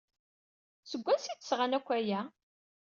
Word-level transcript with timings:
Seg 0.89 1.01
wansi 1.05 1.29
ay 1.31 1.37
d-sɣan 1.37 1.77
akk 1.77 1.87
aya? 1.97 2.21